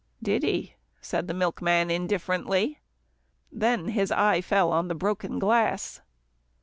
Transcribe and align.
"Did 0.23 0.41
he," 0.41 0.73
said 0.99 1.27
the 1.27 1.33
milkman 1.35 1.91
indifferently. 1.91 2.79
Then 3.51 3.89
his 3.89 4.11
eye 4.11 4.41
fell 4.41 4.71
on 4.71 4.87
the 4.87 4.95
broken 4.95 5.37
glass. 5.37 6.01